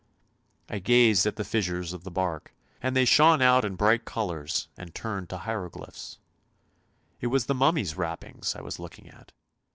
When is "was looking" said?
8.61-9.09